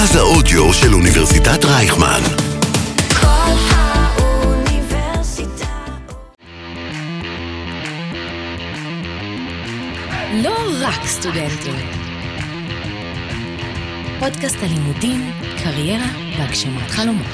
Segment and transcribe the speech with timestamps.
[0.00, 2.20] מרכז האודיו של אוניברסיטת רייכמן.
[3.20, 4.86] כל האוניברסיטה
[10.42, 11.74] לא רק סטודנטים.
[14.20, 15.30] פודקאסט הלימודים,
[15.62, 16.08] קריירה
[16.38, 17.26] והגשמת חלומות.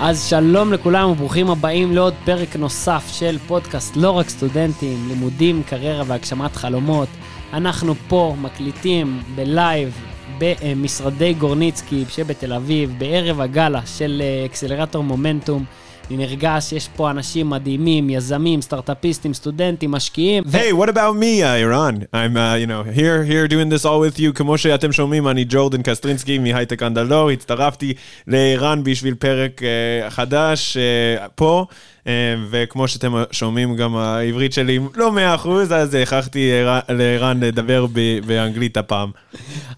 [0.00, 6.04] אז שלום לכולם וברוכים הבאים לעוד פרק נוסף של פודקאסט לא רק סטודנטים, לימודים, קריירה
[6.06, 7.08] והגשמת חלומות.
[7.52, 9.98] אנחנו פה מקליטים בלייב
[10.38, 15.64] במשרדי גורניצקי שבתל אביב, בערב הגאלה של אה, אקסלרטור מומנטום.
[16.08, 20.44] אני נרגש, יש פה אנשים מדהימים, יזמים, סטארט-אפיסטים, סטודנטים, משקיעים.
[20.44, 22.06] Hey, what about me, uh, Iran?
[22.12, 24.32] I'm, uh, you know, here, here doing this all with you.
[24.34, 27.30] כמו שאתם שומעים, אני ג'ורדן קסטרינסקי מהייטק אנדלור.
[27.30, 27.94] הצטרפתי
[28.26, 31.66] לערן בשביל פרק uh, חדש uh, פה,
[32.01, 32.01] uh,
[32.50, 38.18] וכמו שאתם שומעים, גם העברית שלי לא מאה אחוז, אז הכרחתי ערן- לערן לדבר ב-
[38.26, 39.10] באנגלית הפעם.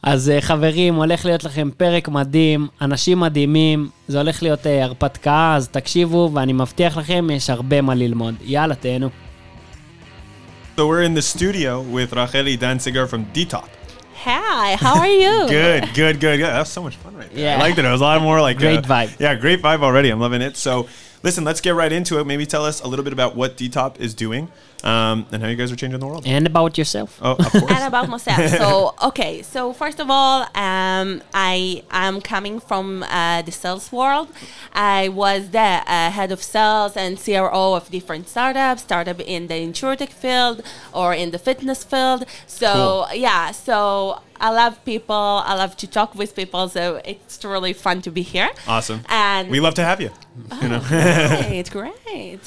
[0.02, 5.54] אז אה, חברים, הולך להיות לכם פרק מדהים, אנשים מדהימים, זה הולך להיות אה, הרפתקה,
[5.56, 8.34] אז תקשיבו, ואני מבטיח לכם, יש הרבה מה ללמוד.
[8.44, 9.08] יאללה, תהנו.
[10.76, 13.68] So we're in the studio with Racheli Danziger from D-Top.
[14.24, 15.36] Hi, how are you?
[15.48, 16.50] Good, good, good, good.
[16.54, 17.44] That was so much fun right there.
[17.44, 17.58] Yeah.
[17.58, 17.84] I liked it.
[17.84, 19.10] It was a lot more like Great uh, vibe.
[19.24, 20.08] Yeah, great vibe already.
[20.12, 20.54] I'm loving it.
[20.56, 20.72] So,
[21.24, 22.26] listen, let's get right into it.
[22.26, 24.52] Maybe tell us a little bit about what Detopp is doing
[24.84, 26.24] um, and how you guys are changing the world.
[26.26, 27.18] And about yourself.
[27.20, 27.64] Oh, of course.
[27.70, 28.42] and about myself.
[28.64, 34.28] So, okay, so first of all, um, I am coming from uh, the sales world.
[34.72, 39.54] I was the uh, head of sales and CRO of different startups, startup in the
[39.54, 42.26] insurtech field or in the fitness field.
[42.46, 45.42] So, yeah, so I love people.
[45.50, 46.68] I love to talk with people.
[46.68, 48.50] So it's really fun to be here.
[48.68, 49.00] awesome.
[49.08, 50.10] And we love to have you.
[50.60, 50.80] You know.
[50.80, 52.40] great, great.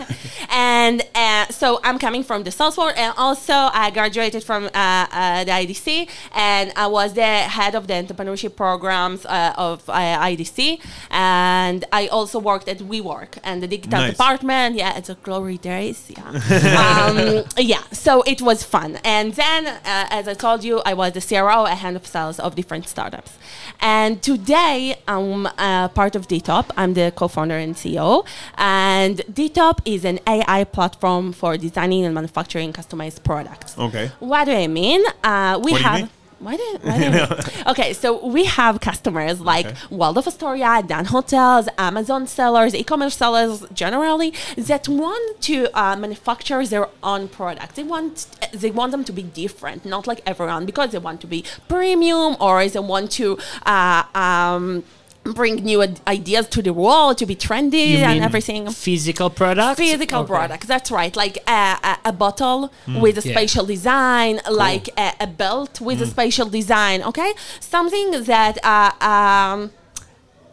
[0.50, 4.68] and uh, so I'm coming from the sales world, and also I graduated from uh,
[4.74, 9.92] uh, the IDC, and I was the head of the entrepreneurship programs uh, of uh,
[9.92, 14.12] IDC, and I also worked at WeWork and the digital Nice.
[14.12, 14.76] department.
[14.76, 16.10] Yeah, it's a glory days.
[16.16, 16.24] Yeah,
[17.08, 17.82] um, yeah.
[17.92, 21.43] So it was fun, and then uh, as I told you, I was the CRO,
[21.48, 23.38] a hand of sales of different startups,
[23.80, 26.70] and today I'm uh, part of Detopp.
[26.76, 32.72] I'm the co-founder and CEO, and Detopp is an AI platform for designing and manufacturing
[32.72, 33.78] customized products.
[33.78, 34.10] Okay.
[34.20, 35.02] What do I mean?
[35.22, 36.10] Uh, we What have.
[36.38, 37.28] Why do, why you mean?
[37.66, 44.32] Okay, so we have customers like Waldorf Astoria, Dan Hotels, Amazon sellers, e-commerce sellers generally
[44.56, 47.74] that want to uh, manufacture their own products.
[47.74, 51.26] They want they want them to be different, not like everyone, because they want to
[51.26, 53.38] be premium or they want to.
[53.64, 54.84] Uh, um,
[55.24, 59.78] Bring new ideas to the world to be trendy and everything Physical products?
[59.80, 60.28] physical Okay.
[60.28, 63.32] products that's right like a, a, a bottle with a Yeah.
[63.34, 69.70] spatial design like a, a belt with a spatial design okay something that uh, um,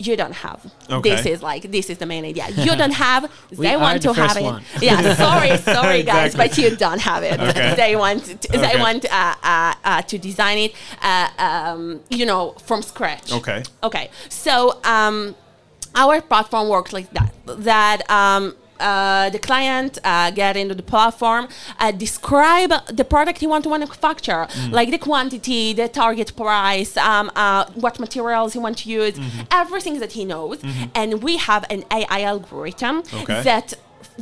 [0.07, 1.09] you don't have Okay.
[1.09, 3.23] this is like this is the main idea you don't have
[3.65, 4.63] they want the to have it one.
[4.81, 6.47] yeah sorry sorry guys Exactly.
[6.47, 7.73] but you don't have it Okay.
[7.75, 12.43] they want to, they want uh, uh, uh, to design it uh, um, you know
[12.67, 13.59] from scratch Okay.
[13.83, 15.35] Okay, so um,
[15.95, 17.31] our platform works like that.
[17.45, 21.43] That um, uh, the client uh, get into the platform,
[21.79, 24.71] uh, describe the product he want to manufacture, Mm.
[24.79, 29.41] like the quantity, the target price, um, uh, what materials he want to use, Mm-hmm.
[29.63, 30.57] everything that he knows,
[30.99, 33.41] and we have an AI algorithm Okay.
[33.49, 33.67] that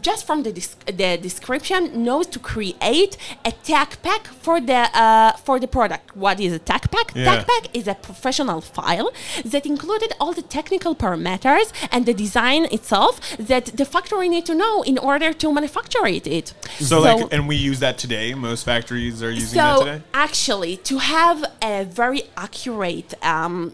[0.01, 0.51] just from the,
[0.85, 6.15] the description knows to create a tech pack for the uh, for the product.
[6.15, 7.15] What is a tech pack?
[7.15, 7.25] Yeah.
[7.25, 9.11] Tech pack is a professional file
[9.45, 14.55] that included all the technical parameters and the design itself that the factory need to
[14.55, 16.27] know in order to manufacture it.
[16.27, 16.53] it.
[16.79, 18.33] So, like, and we use that today.
[18.33, 20.01] Most factories are using that today.
[20.13, 23.73] actually, to have a very accurate um,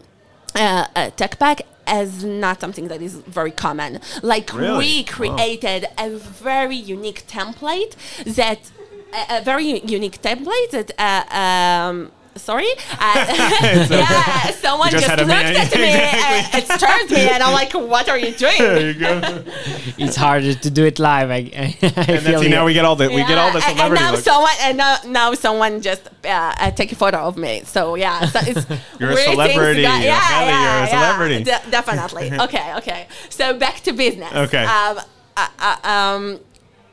[0.54, 4.00] uh, uh, tech pack is not something that is very common.
[4.22, 4.78] Like Really?
[4.78, 5.36] we Wow.
[5.36, 7.94] created a very unique template
[8.24, 8.70] that
[9.12, 10.90] a, a very unique template that.
[10.98, 12.66] Uh, um, Sorry,
[12.98, 13.26] uh,
[13.90, 14.50] yeah.
[14.52, 16.60] Someone just just, had a looked man- at me, Exactly.
[16.60, 19.44] uh, it stared me, and I'm like, "What are you doing?" There you go.
[19.98, 21.30] It's harder to do it live.
[21.30, 23.58] I, I and feel that's, see, now we get all the we get all the
[23.60, 24.24] Yeah, and- celebrity And now looks.
[24.24, 27.62] someone, and now, now someone just uh, uh, take a photo of me.
[27.64, 28.66] So yeah, so it's
[29.00, 31.44] You're a celebrity, got- yeah, Kelly, yeah, you're a yeah, celebrity.
[31.44, 32.32] de- definitely.
[32.40, 33.06] okay, okay.
[33.30, 34.32] So back to business.
[34.32, 34.64] Okay.
[34.64, 34.98] Um,
[35.38, 36.40] uh, uh, um,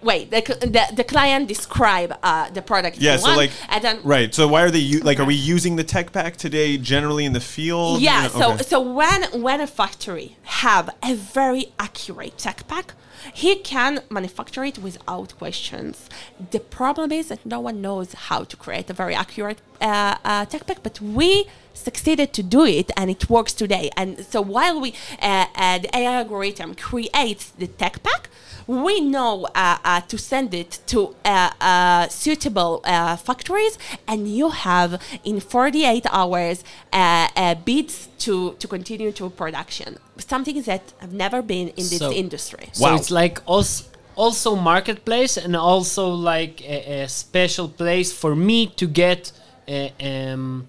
[0.04, 2.98] wait, the, the, the client describe uh, the product.
[2.98, 4.34] Yeah, so want, like and then right.
[4.34, 5.20] So why are they u- like?
[5.20, 8.02] Are we using the tech pack today generally in the field?
[8.02, 8.64] Yeah, You know, so okay.
[8.64, 12.94] so when when a factory have a very accurate tech pack,
[13.34, 16.10] he can manufacture it without questions.
[16.52, 20.46] The problem is that no one knows how to create a very accurate uh, uh,
[20.46, 23.90] tech pack, but we succeeded to do it and it works today.
[23.98, 28.30] And so while we, uh, uh, the AI algorithm creates the tech pack,
[28.68, 33.78] we know uh, uh, to send it to uh, uh, suitable uh, factories,
[34.08, 39.98] and you have in 48 hours uh, uh, bids to, to continue to production.
[40.18, 42.70] Something that have never been in this So- industry.
[42.72, 42.96] So Wow.
[42.96, 43.84] it's like also
[44.16, 49.32] also marketplace and also like a, a special place for me to get
[49.68, 50.68] a, um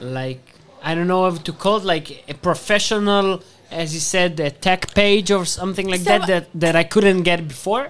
[0.00, 0.42] like
[0.82, 3.26] I don't know how to call it like a professional
[3.70, 7.22] as you said a tech page or something like So- that that that I couldn't
[7.22, 7.84] get before.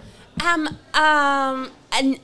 [0.51, 0.63] Um,
[0.95, 1.57] um,
[1.99, 2.19] and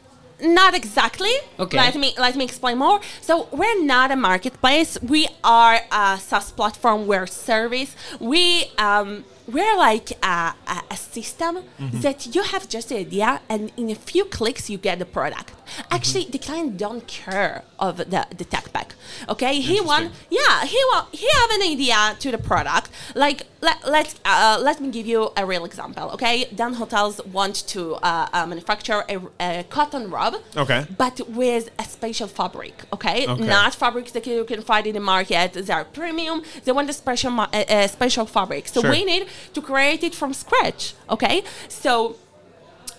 [0.59, 1.35] not exactly.
[1.59, 1.77] Okay.
[1.77, 3.01] Let me let me explain more.
[3.29, 4.91] So we're not a marketplace.
[5.03, 7.07] We are a SaaS platform.
[7.07, 7.91] We're service.
[8.21, 8.43] We
[8.79, 9.25] um.
[9.49, 13.95] We're like a, a, a system that you have just an idea, and in a
[13.95, 15.53] few clicks you get the product.
[15.91, 18.95] Actually, the client don't care of the, the tech pack.
[19.29, 22.91] Okay, he want yeah he want he have an idea to the product.
[23.15, 26.11] Like let let's uh, let me give you a real example.
[26.15, 30.37] Okay, Dan Hotels want to uh, uh, manufacture a, a cotton robe.
[30.57, 30.87] Okay.
[30.97, 32.75] But with a special fabric.
[32.93, 33.47] Okay, Okay.
[33.47, 35.53] not fabrics that you can find in the market.
[35.53, 36.43] They are premium.
[36.65, 38.69] They want a special ma- a, a special fabric.
[38.69, 38.91] So Sure.
[38.91, 40.95] we need to create it from scratch.
[41.11, 42.17] Okay, so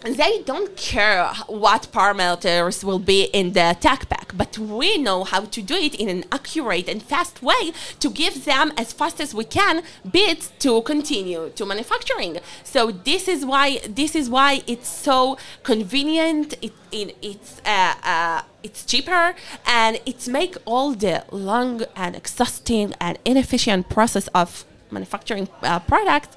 [0.03, 5.41] they don't care what parameters will be in the tech pack, but we know how
[5.41, 9.33] to do it in an accurate and fast way to give them as fast as
[9.33, 12.37] we can bits to continue to manufacturing.
[12.63, 16.53] So this is why this is why it's so convenient.
[16.61, 19.35] It, it it's uh, uh, it's cheaper
[19.65, 26.35] and it's make all the long and exhausting and inefficient process of manufacturing uh, products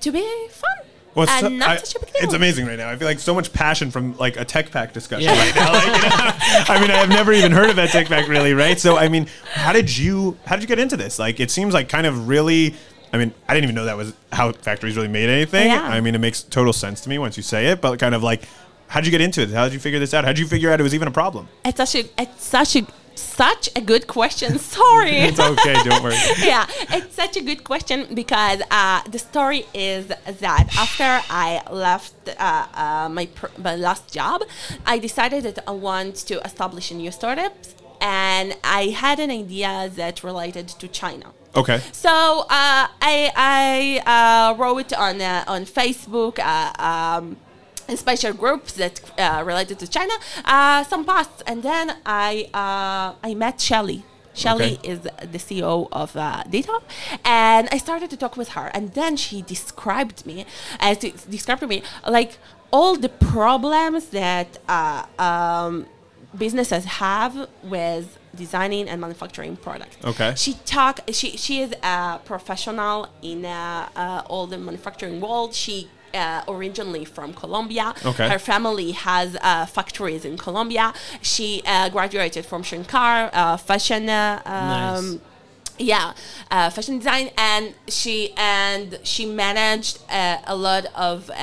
[0.00, 0.70] to be fun.
[1.14, 2.22] Well, it's, and so- not I- such a big deal.
[2.24, 2.90] it's amazing right now.
[2.90, 5.72] I feel like so much passion from like a tech pack discussion right now.
[5.72, 5.98] Like, you know,
[6.74, 8.78] I mean, I've never even heard of that tech pack really, right?
[8.78, 11.18] So, I mean, how did you how did you get into this?
[11.18, 12.74] Like, it seems like kind of really.
[13.10, 15.68] I mean, I didn't even know that was how factories really made anything.
[15.68, 15.82] Yeah.
[15.82, 17.80] I mean, it makes total sense to me once you say it.
[17.80, 18.42] But kind of like,
[18.86, 19.48] how did you get into it?
[19.50, 20.24] How did you figure this out?
[20.24, 21.48] How did you figure out it was even a problem?
[21.64, 22.86] It's such a it's such a
[23.20, 24.58] such a good question.
[24.78, 25.18] Sorry.
[25.28, 26.16] It's okay, don't worry.
[26.38, 26.66] yeah,
[26.96, 32.66] it's such a good question because uh, the story is that after I left uh,
[32.74, 34.42] uh, my, pr- my last job,
[34.86, 37.52] I decided that I want to establish a new startup,
[38.00, 41.32] and I had an idea that related to China.
[41.56, 41.80] Okay.
[41.92, 46.38] So uh, I, I uh, wrote on uh, on Facebook.
[46.38, 47.36] Uh, um,
[47.88, 50.12] in special groups that uh, related to China,
[50.44, 54.02] uh, some posts, and then I uh, I met Shelly.
[54.34, 54.88] Shelly Okay.
[54.92, 56.78] is the CEO of uh, Data,
[57.24, 60.46] and I started to talk with her, and then she described me
[60.78, 62.38] as described to me like
[62.70, 65.86] all the problems that uh, um,
[66.36, 69.96] businesses have with designing and manufacturing products.
[70.04, 70.34] Okay.
[70.36, 71.00] She talk.
[71.10, 75.54] She she is a professional in uh, uh, all the manufacturing world.
[75.54, 75.88] She.
[76.18, 78.28] Uh, originally from Colombia, Okay.
[78.28, 80.92] her family has uh, factories in Colombia.
[81.22, 85.18] She uh, graduated from Shenkar uh, fashion um, Nice.
[85.78, 86.12] Yeah
[86.50, 91.34] uh, fashion design and she and she managed uh, a lot of uh,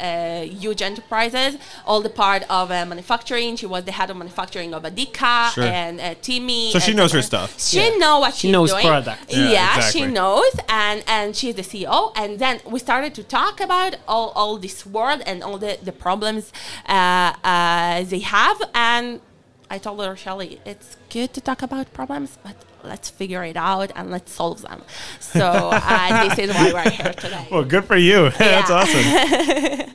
[0.00, 1.56] uh, huge enterprises
[1.86, 5.64] all the part of uh, manufacturing she was the head of manufacturing of Adika Sure.
[5.64, 7.60] and uh, Timmy So she knows her stuff.
[7.60, 7.96] she Yeah.
[7.98, 9.32] know what She she's knows doing product.
[9.32, 10.00] Yeah, yeah, exactly.
[10.00, 14.30] she knows and and she's the CEO and then we started to talk about all,
[14.34, 16.52] all this world and all the, the problems
[16.88, 19.20] uh, uh, they have and
[19.70, 23.90] I told her, Shelly, it's good to talk about problems, but let's figure it out
[23.94, 24.82] and let's solve them.
[25.20, 27.48] So uh, this is why we're here today.
[27.50, 28.30] Well, good for you.
[28.38, 29.94] That's awesome.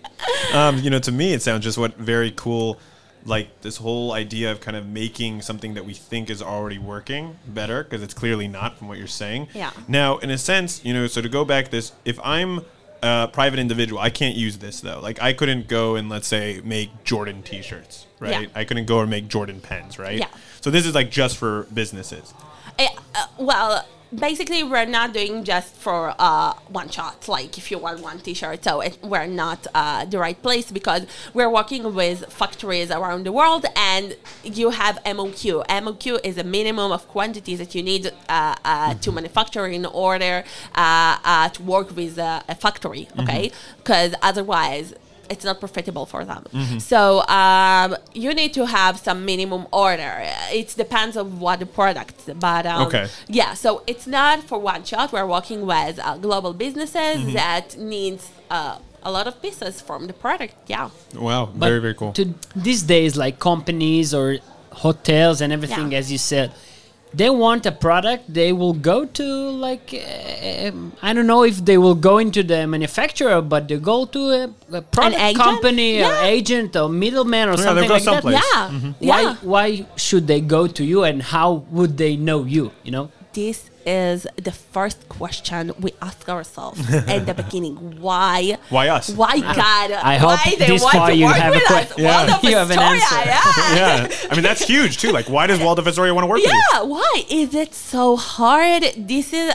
[0.54, 2.80] um, you know, to me, it sounds just what very cool.
[3.26, 7.38] Like this whole idea of kind of making something that we think is already working
[7.46, 9.50] better because it's clearly not from what you're saying.
[9.54, 9.72] Yeah.
[9.86, 12.62] Now, in a sense, you know, so to go back this, if I'm
[13.02, 15.00] a private individual, I can't use this though.
[15.00, 18.44] Like I couldn't go and let's say make Jordan T-shirts, right?
[18.44, 18.48] Yeah.
[18.56, 20.20] I couldn't go and make Jordan pens, right?
[20.20, 20.28] Yeah.
[20.62, 22.34] So this is like just for businesses.
[22.80, 27.28] Eh, uh, well, basically, we're not doing just for uh, one shot.
[27.28, 31.06] Like if you want one T-shirt, so it, we're not uh, the right place because
[31.34, 35.66] we're working with factories around the world, and you have MOQ.
[35.68, 40.44] MOQ is a minimum of quantities that you need uh, uh, to manufacture in order
[40.76, 43.08] uh, uh, to work with uh, a factory.
[43.20, 44.94] Okay, because otherwise
[45.30, 46.44] it's not profitable for them.
[46.80, 50.14] So um, you need to have some minimum order.
[50.52, 53.08] It depends on what the product, but um, Okay.
[53.28, 53.54] yeah.
[53.54, 55.12] So it's not for one shot.
[55.12, 60.14] We're working with uh, global businesses that needs uh, a lot of pieces from the
[60.14, 60.56] product.
[60.68, 60.90] Yeah.
[61.16, 62.14] Wow, But very very cool.
[62.14, 64.38] To these days, like companies or
[64.72, 66.00] hotels and everything, Yeah.
[66.00, 66.52] as you said,
[67.14, 68.32] they want a product.
[68.34, 72.68] They will go to like um, I don't know if they will go into the
[72.68, 75.44] manufacturer, but they go to a, a product agent?
[75.44, 78.24] company or agent or middleman or they'll something go like that.
[78.24, 78.44] someplace.
[78.54, 78.94] Yeah.
[79.10, 79.36] Why Yeah.
[79.42, 82.72] why should they go to you and how would they know you?
[82.84, 83.12] You know.
[83.34, 88.00] This is the first question we ask ourselves at the beginning.
[88.02, 88.58] Why?
[88.70, 89.10] Why us?
[89.10, 89.92] Why God?
[89.92, 91.98] I hope why they this want far to you work have a with que- us?
[91.98, 92.18] Yeah.
[92.18, 93.16] Waldorf You have an answer.
[93.16, 93.76] Yeah.
[94.10, 95.12] yeah, I mean that's huge too.
[95.12, 96.62] Like, why does Waldorf Astoria want to work with you?
[96.74, 98.84] Yeah, why is it so hard?
[98.98, 99.54] This is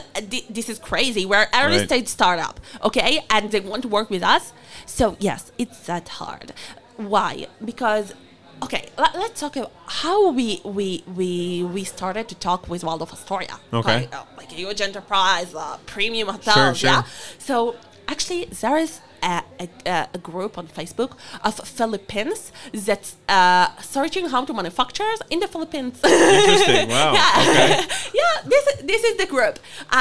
[0.49, 1.27] this is crazy.
[1.27, 1.87] We're an early Right.
[1.87, 4.53] stage startup, okay, and they want to work with us.
[4.87, 6.53] So yes, it's that hard.
[6.97, 7.47] Why?
[7.65, 8.15] Because
[8.63, 9.73] okay, let, us talk about
[10.03, 10.87] how we we
[11.19, 11.31] we
[11.75, 13.57] we started to talk with Waldorf Astoria.
[13.73, 14.01] Okay.
[14.01, 16.79] like, uh, like a huge enterprise, uh, premium hotels.
[16.79, 16.91] sure.
[16.91, 17.03] Yeah.
[17.49, 17.57] So
[18.13, 18.93] actually, there is.
[19.25, 21.13] A, a, a group on Facebook
[21.45, 22.41] of Philippines
[22.87, 25.95] that's uh, searching how to manufacture in the Philippines.
[26.03, 26.89] Interesting.
[26.97, 27.13] Wow.
[27.19, 27.71] Yeah, Okay.
[28.21, 28.35] yeah.
[28.53, 29.55] This this is the group.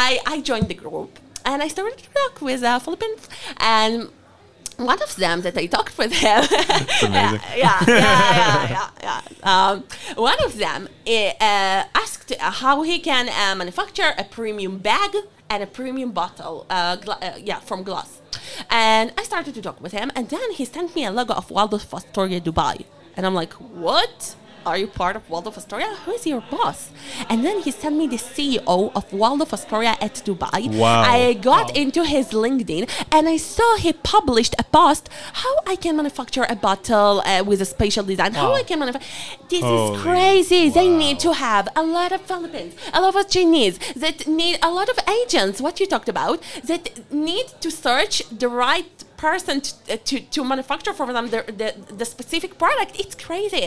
[0.07, 1.09] I I joined the group
[1.49, 3.21] and I started to talk with uh, Philippines
[3.75, 4.09] and.
[4.85, 6.43] One of them that I talked with him,
[7.03, 7.11] amazing.
[7.11, 9.21] yeah, yeah, yeah, yeah, yeah.
[9.43, 9.83] Um,
[10.15, 15.15] one of them eh, uh, asked how he can uh, manufacture a premium bag
[15.49, 18.21] and a premium bottle, uh, uh, yeah, from glass.
[18.69, 21.51] And I started to talk with him, and then he sent me a logo of
[21.51, 22.85] Waldorf Astoria Dubai,
[23.15, 24.35] and I'm like, what?
[24.65, 25.95] Are you part of Waldorf Astoria?
[26.05, 26.91] Who is your boss?
[27.29, 30.75] And then he sent me the CEO of Waldorf Astoria at Dubai.
[30.75, 31.01] Wow.
[31.01, 35.95] I got into his LinkedIn and I saw he published a post how I can
[35.97, 38.33] manufacture a bottle uh, with a spatial design.
[38.33, 39.07] How I can manufacture.
[39.49, 40.69] This Holy is crazy.
[40.69, 44.71] They need to have a lot of Philippines, a lot of Chinese that need a
[44.71, 45.59] lot of agents.
[45.59, 50.39] What you talked about that need to search the right person to, uh, to, to
[50.43, 51.69] manufacture for them the, the,
[52.01, 52.91] the specific product.
[52.99, 53.65] It's crazy.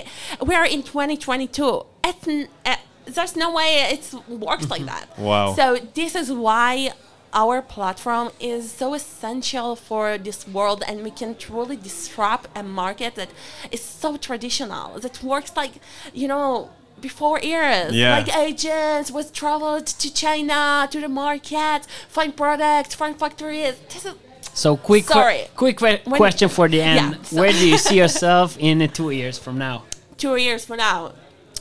[0.48, 1.86] We are in 2022.
[2.10, 2.76] It's, uh,
[3.16, 5.06] there's no way it works like that.
[5.18, 5.54] Wow.
[5.54, 6.90] So this is why
[7.32, 13.10] our platform is so essential for this world and we can truly disrupt a market
[13.16, 13.30] that
[13.72, 15.72] is so traditional that works like
[16.12, 16.70] you know
[17.00, 18.16] before eras Yeah.
[18.18, 21.80] like agents was traveled to china to the market
[22.16, 24.14] find products find factories this is
[24.54, 25.44] So quick, que- Sorry.
[25.56, 27.16] quick que- question for the end.
[27.16, 29.82] Yeah, so- Where do you see yourself in two years from now?
[30.16, 31.12] two years from now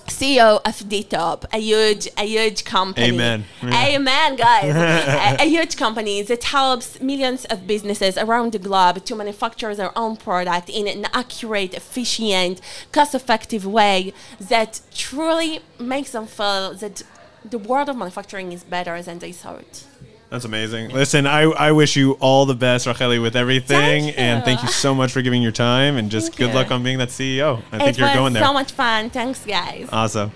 [0.08, 3.08] CEO of Detopp, a huge, a huge company.
[3.08, 3.46] Amen.
[3.62, 3.86] Yeah.
[3.96, 4.66] Amen, guys.
[5.40, 9.98] a, a huge company that helps millions of businesses around the globe to manufacture their
[9.98, 12.60] own product in an accurate, efficient,
[12.92, 17.02] cost-effective way that truly makes them feel that
[17.50, 19.86] the world of manufacturing is better than they thought.
[20.34, 20.90] That's amazing.
[20.90, 24.68] Listen, I, I wish you all the best, Racheli, with everything, Thank and thank you
[24.68, 26.56] so much for giving your time, and just Thank good you.
[26.56, 27.62] luck on being that CEO.
[27.72, 28.44] I think you're going there.
[28.44, 29.12] so much fun.
[29.12, 29.88] Thanks, guys.
[29.92, 30.32] Awesome.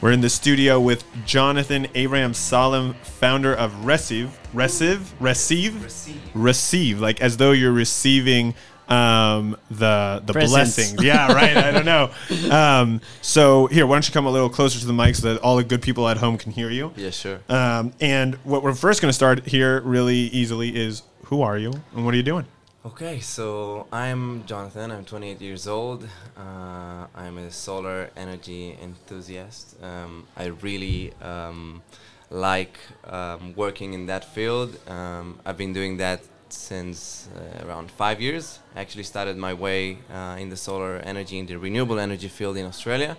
[0.00, 4.28] We're in the studio with Jonathan Abraham Salem, founder of RECIV.
[4.52, 5.14] Receive?
[5.20, 5.80] Receive?
[5.84, 6.20] Receive.
[6.34, 7.00] Receive.
[7.00, 8.56] Like as though you're receiving
[8.88, 10.76] um, the the Presents.
[10.76, 10.98] blessing.
[11.04, 11.56] Yeah, right.
[11.56, 12.10] I don't know.
[12.50, 15.40] Um, so here, why don't you come a little closer to the mic so that
[15.42, 16.92] all the good people at home can hear you?
[16.96, 17.40] Yeah, sure.
[17.48, 21.72] Um, and what we're first going to start here really easily is who are you
[21.94, 22.46] and what are you doing?
[22.86, 24.90] Okay, so I'm Jonathan.
[24.90, 26.06] I'm 28 years old.
[26.36, 29.82] Uh, I'm a solar energy enthusiast.
[29.82, 31.80] Um, I really um,
[32.28, 34.76] like um, working in that field.
[34.86, 36.20] Um, I've been doing that
[36.52, 38.58] since uh, around five years.
[38.74, 42.56] I actually started my way uh, in the solar energy, in the renewable energy field
[42.56, 43.16] in Australia.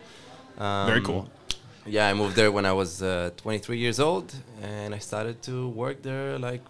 [0.58, 1.30] Um, Very cool.
[1.86, 5.70] Yeah, I moved there when I was uh, 23 years old, and I started to
[5.70, 6.62] work there like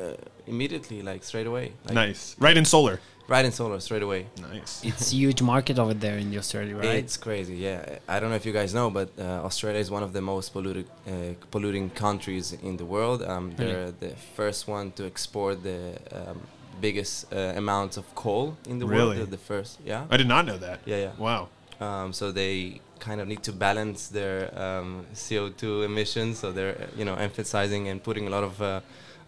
[0.00, 0.14] uh,
[0.46, 1.72] immediately, like straight away.
[1.84, 2.36] Like Nice.
[2.38, 3.00] Right in solar.
[3.28, 4.26] Right in solar, straight away.
[4.40, 4.84] Nice.
[4.84, 7.02] It's a huge market over there in Australia, right?
[7.04, 7.98] It's crazy, yeah.
[8.06, 10.52] I don't know if you guys know, but uh, Australia is one of the most
[10.52, 13.22] polluted, uh, polluting countries in the world.
[13.22, 13.72] Um, Really?
[13.72, 16.40] they're the first one to export the um,
[16.80, 18.98] biggest uh, amounts of coal in the world.
[18.98, 19.16] Really?
[19.16, 20.04] They're the first, yeah.
[20.08, 20.78] I did not know that.
[20.84, 21.12] Yeah, yeah.
[21.18, 21.48] Wow.
[21.80, 26.38] Um, so they kind of need to balance their um, CO2 emissions.
[26.38, 28.62] So they're uh, you know emphasizing and putting a lot of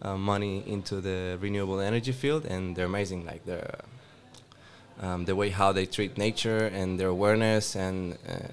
[0.02, 3.25] uh, money into the renewable energy field, and they're amazing.
[3.26, 3.81] Like their
[5.00, 8.49] um, the way how they treat nature and their awareness and uh,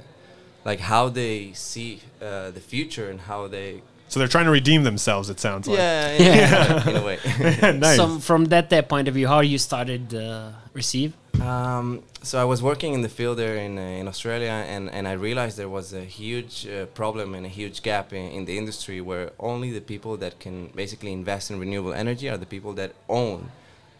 [0.63, 4.83] like how they see uh, the future and how they So they're trying to redeem
[4.83, 5.77] themselves, it sounds like.
[5.79, 6.89] yeah, in, Yeah.
[6.89, 7.17] in a way.
[7.79, 7.95] nice.
[7.97, 11.13] So from that, that point of view, how you started uh, RECIV?
[11.41, 15.07] Um, so I was working in the field there in, uh, in Australia, and, and
[15.07, 18.57] I realized there was a huge uh, problem and a huge gap in, in the
[18.57, 22.73] industry where only the people that can basically invest in renewable energy are the people
[22.73, 23.51] that own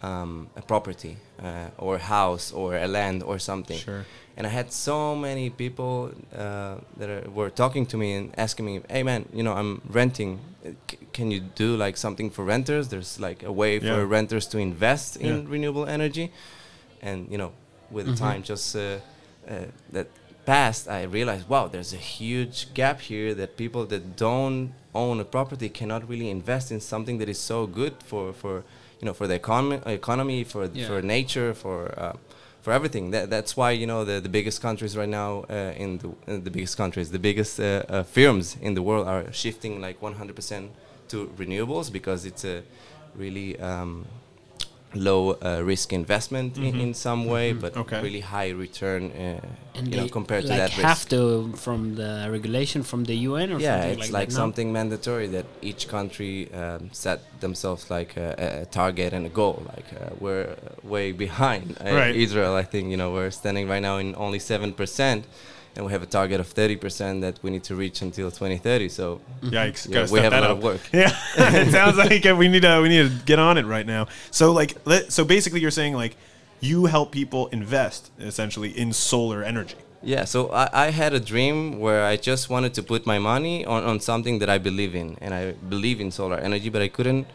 [0.02, 3.78] um, a property uh, or a house or a land or something.
[3.78, 4.06] Sure.
[4.38, 8.66] And I had so many people uh, that are, were talking to me and asking
[8.66, 10.40] me, "Hey man, you know I'm renting.
[10.66, 12.90] Uh, C- can you do like something for renters?
[12.90, 13.96] There's like a way Yeah.
[13.96, 16.32] for renters to invest in renewable energy."
[17.06, 17.52] And you know,
[17.92, 18.18] with Mhm.
[18.18, 18.82] time, just uh,
[19.48, 20.08] uh, that
[20.46, 25.26] passed, I realized, wow, there's a huge gap here that people that don't own a
[25.26, 28.54] property cannot really invest in something that is so good for for
[29.00, 30.88] you know for the economy, economy for Yeah.
[30.88, 32.14] for nature, for uh,
[32.64, 33.12] for everything.
[33.12, 36.40] That, that's why you know the, the biggest countries right now uh, in the uh,
[36.48, 40.70] the biggest countries, the biggest uh, uh, firms in the world are shifting like 100%
[41.10, 42.58] to renewables because it's a
[43.16, 44.06] really um,
[44.96, 47.82] low uh, risk investment in, in some way, but Mm-hmm.
[47.82, 48.02] Okay.
[48.02, 49.12] really high return.
[49.12, 51.10] Uh, And you know, they, compared to like that have risk.
[51.10, 54.44] to from the regulation from the UN or yeah, something it's like, like, that, no?
[54.44, 59.34] something mandatory that each country um, set themselves like a, a- a target and a
[59.42, 59.58] goal.
[59.76, 60.56] Like uh, we're uh,
[60.94, 62.16] way behind uh, Right.
[62.26, 62.54] Israel.
[62.56, 65.22] I think you know we're standing right now in only seven percent,
[65.76, 68.90] and we have a target of thirty percent that we need to reach until 2030.
[68.90, 69.50] So mm-hmm.
[69.54, 69.90] Yikes!
[69.90, 70.58] Yeah, we step have a lot up.
[70.58, 70.82] of work.
[70.94, 74.08] Yeah, it sounds like we need to we need to get on it right now.
[74.32, 76.16] So like, let, so basically, you're saying like,
[76.60, 79.76] you help people invest essentially in solar energy.
[80.02, 83.66] Yeah, so I, I had a dream where I just wanted to put my money
[83.66, 86.90] on, on something that I believe in, and I believe in solar energy, but I
[86.90, 87.26] couldn't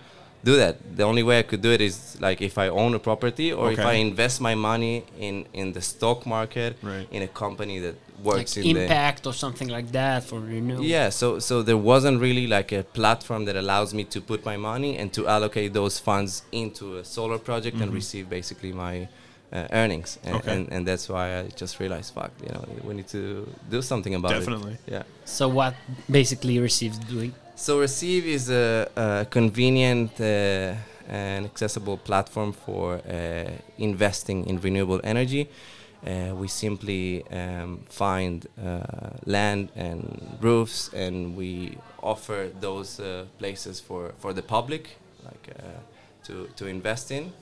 [0.44, 0.96] do that.
[0.96, 3.72] The only way I could do it is like if I own a property or
[3.72, 7.06] if I invest my money in, in the stock market Right.
[7.10, 10.84] in a company that like works in the impact or something like that for renewable.
[10.84, 14.56] yeah, so so there wasn't really like a platform that allows me to put my
[14.56, 19.08] money and to allocate those funds into a solar project and receive basically my
[19.52, 20.52] uh, earnings, and, Okay.
[20.54, 24.14] and and that's why I just realized, fuck, you know, we need to do something
[24.14, 24.74] about Definitely.
[24.86, 24.92] it.
[24.92, 25.02] Yeah.
[25.24, 25.74] So what
[26.08, 27.32] basically receives doing?
[27.56, 30.74] So RECIV is a, a convenient uh,
[31.08, 35.48] and accessible platform for uh, investing in renewable energy.
[36.06, 38.80] Uh, we simply um, find uh,
[39.26, 45.62] land and roofs, and we offer those uh, places for, for the public, like uh,
[46.24, 47.32] to to invest in.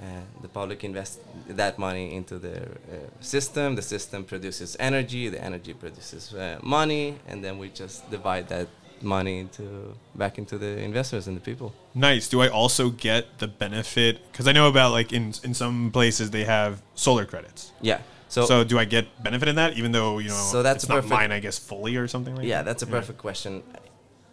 [0.00, 3.74] Uh, the public invest that money into the uh, system.
[3.74, 5.28] The system produces energy.
[5.28, 6.32] The energy produces
[6.62, 8.68] money, and then we just divide that
[9.02, 11.72] money into back into the investors and the people.
[11.94, 12.28] Nice.
[12.28, 14.20] Do I also get the benefit?
[14.32, 17.72] Because I know about like in in some places they have solar credits.
[17.80, 18.00] Yeah.
[18.30, 20.88] So, So, do I get benefit in that, even though you know So that's it's
[20.88, 22.58] not perfect- mine, I guess, fully or something like yeah, that?
[22.58, 23.62] Yeah, that's a perfect question.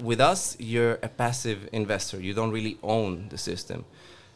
[0.03, 2.19] With us, you're a passive investor.
[2.19, 3.85] You don't really own the system,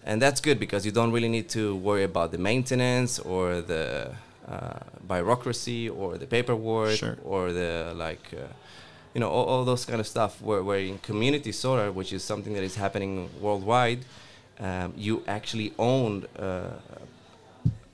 [0.06, 4.16] and that's good because you don't really need to worry about the maintenance or the
[4.48, 7.18] uh, bureaucracy or the paperwork Sure.
[7.26, 8.26] or the like.
[8.34, 8.48] Uh,
[9.14, 12.24] you know all, all those kind of stuff where, where in community solar which is
[12.24, 14.00] something that is happening worldwide
[14.60, 16.72] um, you actually own uh,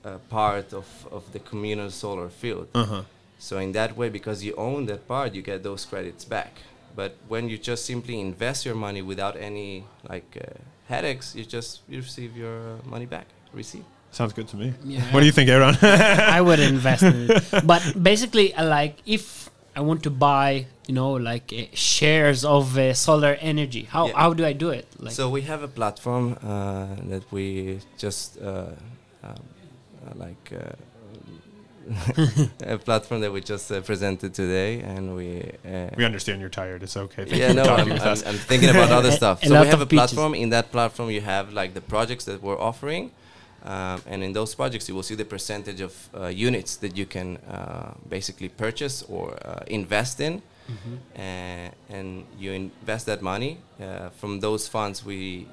[0.04, 3.04] a part of, of the communal solar field Uh-huh.
[3.39, 6.51] so in that way, because you own that part, you get those credits back.
[6.95, 10.45] But when you just simply invest your money without any like uh,
[10.88, 13.25] headaches, you just you receive your uh, money back.
[13.54, 13.84] Receive.
[14.12, 14.73] Sounds good to me.
[14.86, 15.01] Yeah.
[15.12, 15.75] What do you think, Eran?
[16.38, 17.43] I would invest in it.
[17.65, 22.78] But basically, uh, like if I want to buy, you know, like uh, shares of
[22.78, 24.17] uh, solar energy, how Yeah.
[24.21, 24.86] how do I do it?
[25.00, 28.67] Like so we have a platform uh, that we just uh,
[29.24, 29.34] um,
[30.06, 30.52] uh, like.
[30.54, 30.76] Uh,
[32.63, 36.82] a platform that we just uh, presented today, and we uh, we understand you're tired.
[36.82, 37.26] It's okay.
[37.26, 38.26] Thank yeah, you no, I'm, with I'm, us.
[38.26, 39.43] I'm thinking about other stuff.
[39.43, 40.00] A so we have a pitches.
[40.13, 40.34] platform.
[40.34, 43.12] In that platform, you have like the projects that we're offering,
[43.63, 47.06] um, and in those projects, you will see the percentage of uh, units that you
[47.06, 50.95] can uh, basically purchase or uh, invest in, Mm-hmm.
[51.15, 53.60] uh, and you invest that money.
[53.80, 55.47] Uh, from those funds, we,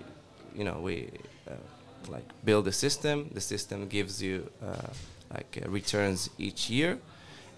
[0.54, 1.10] you know, we
[1.46, 1.52] uh,
[2.08, 3.30] like build a system.
[3.32, 4.88] The system gives you uh,
[5.34, 6.98] like uh, returns each year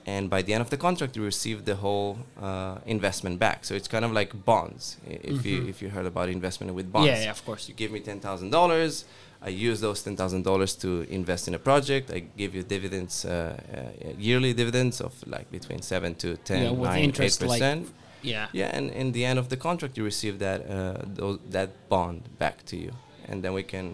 [0.07, 3.75] and by the end of the contract you receive the whole uh, investment back so
[3.75, 7.25] it's kind of like bonds if you if you heard about investment with bonds yeah,
[7.25, 7.69] yeah, of course.
[7.69, 9.05] you give me $10000
[9.45, 10.89] i use those $10000 to
[11.21, 15.81] invest in a project i give you dividends uh, uh, yearly dividends of like between
[15.83, 17.87] 7 to 10 Yeah, with 9 interest, 8% like-
[18.23, 18.47] Yeah.
[18.61, 22.21] yeah and in the end of the contract you receive that uh, those, that bond
[22.39, 22.93] back to you
[23.29, 23.87] and then we can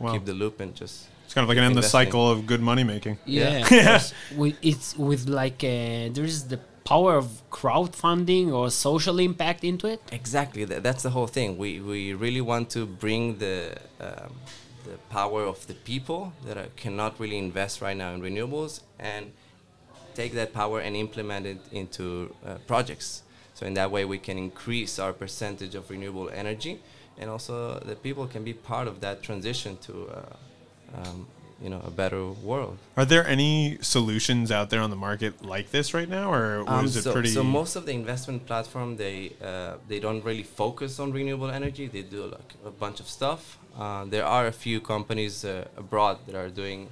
[0.00, 0.12] Wow.
[0.12, 2.84] keep the loop and just It's kind of like an endless cycle of good money
[2.94, 3.14] making.
[3.26, 3.96] Yeah, Yeah.
[3.96, 6.60] of with, it's with like uh, there is the
[6.92, 7.26] power of
[7.82, 10.00] crowdfunding or social impact into it.
[10.20, 11.48] Exactly, that, that's the whole thing.
[11.64, 13.56] We we really want to bring the
[14.06, 14.30] um,
[14.90, 19.24] the power of the people that are, cannot really invest right now in renewables and
[20.14, 22.04] take that power and implement it into
[22.46, 23.22] uh, projects.
[23.54, 26.74] So in that way, we can increase our percentage of renewable energy,
[27.20, 31.26] and also the people can be part of that transition to, uh, um,
[31.62, 32.78] you know, a better world.
[32.96, 36.84] Are there any solutions out there on the market like this right now, or Um,
[36.84, 37.30] is it so, pretty?
[37.30, 41.84] so most of the investment platform they uh, they don't really focus on renewable energy.
[41.88, 43.58] They do like a bunch of stuff.
[43.78, 46.88] Uh, there are a few companies uh, abroad that are doing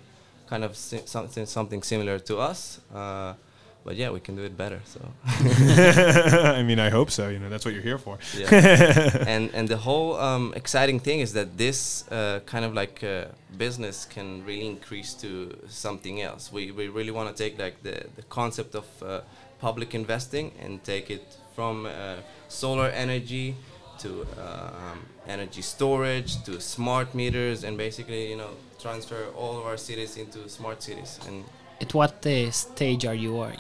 [0.49, 2.81] kind of si- something something similar to us.
[2.95, 3.35] Uh,
[3.85, 4.81] but yeah, we can do it better.
[4.85, 5.01] So
[6.59, 7.29] I mean, I hope so.
[7.29, 8.19] You know, that's what you're here for.
[8.37, 9.25] yeah.
[9.27, 13.27] and and the whole um, exciting thing is that this uh, kind of like uh,
[13.57, 16.53] business can really increase to something else.
[16.53, 19.21] We we really want to take like the the concept of uh,
[19.61, 22.17] public investing and take it from uh,
[22.49, 23.55] solar energy
[23.99, 29.77] to um, energy storage to smart meters and basically you know transfer all of our
[29.77, 31.45] cities into smart cities and
[31.81, 33.55] At what uh, stage are you are?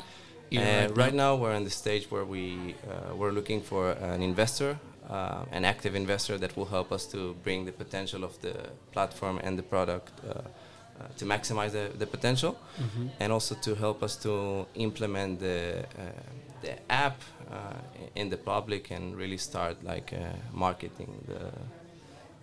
[0.51, 3.83] you uh, right now, we're in the stage where we uh, we're looking for
[4.15, 4.79] an investor,
[5.11, 8.55] uh, an active investor that will help us to bring the potential of the
[8.93, 12.53] platform and the product uh, uh, to maximize the, the potential,
[13.21, 16.03] and also to help us to implement the uh,
[16.63, 17.19] the app
[18.15, 21.53] in the public and really start like uh, marketing the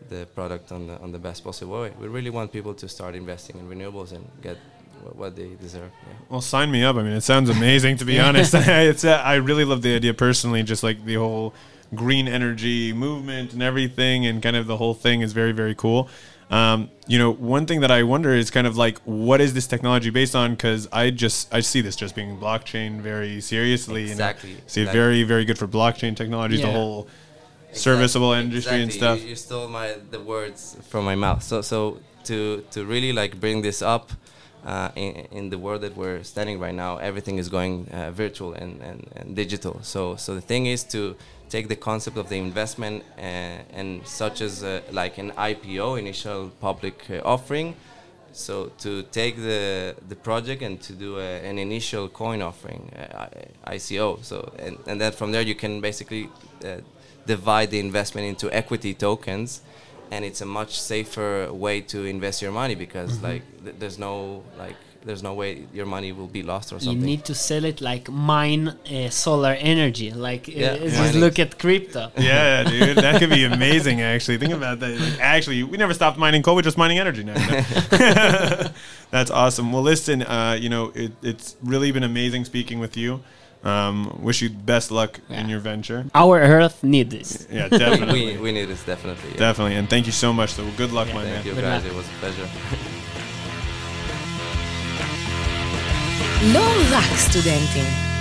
[0.10, 1.92] the product on the on the best possible way.
[2.00, 4.58] We really want people to start investing in renewables and get
[5.04, 5.92] wh- what they deserve.
[6.08, 6.13] Yeah.
[6.30, 6.96] Well, sign me up.
[6.96, 8.54] I mean, it sounds amazing to be honest.
[8.58, 11.54] it's uh, I really love the idea personally, just like the whole
[11.96, 16.10] green energy movement and everything, and kind of the whole thing is very very cool.
[16.54, 19.66] Um, you know, one thing that I wonder is kind of like, what is this
[19.66, 20.52] technology based on?
[20.52, 24.04] Because I just I see this just being blockchain very seriously.
[24.12, 24.62] Exactly, You know?
[24.68, 25.00] See, exactly.
[25.00, 26.62] very very good for blockchain technologies.
[26.62, 26.74] The Yeah.
[26.80, 27.08] whole
[27.72, 29.20] serviceable industry and stuff.
[29.20, 31.42] You, you stole my the words from my mouth.
[31.42, 31.80] So so
[32.26, 32.38] to
[32.74, 34.12] to really like bring this up
[34.63, 38.54] uh, in, in the world that we're standing right now, everything is going uh, virtual
[38.54, 39.80] and, and, and digital.
[39.82, 41.16] So so the thing is to
[41.54, 43.22] take the concept of the investment uh,
[43.80, 43.89] and
[44.22, 47.76] such as uh, like an IPO, initial public uh, offering.
[48.46, 48.54] So
[48.86, 54.08] to take the the project and to do a, an initial coin offering, uh, ICO.
[54.30, 56.24] So and, and then from there you can basically
[56.66, 56.78] uh,
[57.34, 59.62] divide the investment into equity tokens,
[60.13, 64.44] and it's a much safer way to invest your money because like th- there's no
[64.63, 67.00] like there's no way your money will be lost or something.
[67.00, 71.60] You need to sell it like mine uh, solar energy, like uh, just look at
[71.60, 72.12] crypto.
[72.18, 74.02] Yeah, dude, that could be amazing.
[74.02, 75.00] Actually, think about that.
[75.00, 77.38] Like, actually, we never stopped mining coal; we're just mining energy now.
[77.39, 77.52] you
[78.00, 78.63] know?
[79.12, 79.72] That's awesome.
[79.74, 83.22] Well, listen, uh, you know, it, it's really been amazing speaking with you.
[83.63, 86.06] Um, wish you best luck in your venture.
[86.13, 87.48] Our Earth need this.
[87.50, 89.32] Yeah, we, definitely, we need this definitely.
[89.32, 89.38] Yeah.
[89.38, 90.54] definitely, and thank you so much.
[90.54, 91.56] So, good luck, my Thank man.
[91.56, 91.86] you guys.
[91.86, 92.50] It was a pleasure.
[96.42, 98.12] לא רק סטודנטים.